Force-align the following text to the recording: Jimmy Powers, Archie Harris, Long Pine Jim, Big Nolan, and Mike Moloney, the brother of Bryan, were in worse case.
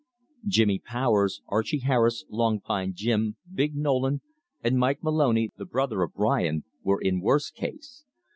Jimmy 0.47 0.79
Powers, 0.79 1.43
Archie 1.47 1.81
Harris, 1.85 2.25
Long 2.27 2.59
Pine 2.59 2.93
Jim, 2.95 3.37
Big 3.53 3.75
Nolan, 3.75 4.21
and 4.63 4.79
Mike 4.79 5.03
Moloney, 5.03 5.51
the 5.57 5.65
brother 5.65 6.01
of 6.01 6.15
Bryan, 6.15 6.63
were 6.81 6.99
in 6.99 7.21
worse 7.21 7.51
case. 7.51 8.03